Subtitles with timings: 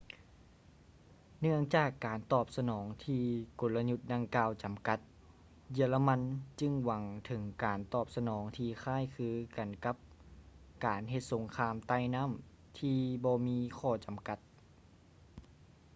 [1.39, 3.23] ເນື່ອງຈາກການຕອບສະໜອງຕໍ່
[3.59, 4.99] ກົນລະຍຸດດັ່ງກ່າວຈຳກັດ
[5.71, 6.19] ເຢຍລະມັນ
[6.59, 9.27] ຈຶ່ງຫວັງເຖິງການຕອບສະໜອງທີ່ຄ້າຍຄື
[9.57, 9.95] ກັນກັບ
[10.85, 12.31] ການເຮັດສົງຄາມໃຕ້ນໍ້າ
[12.79, 14.39] ທີ່ບໍ່ມີຂໍ້ຈຳກັດ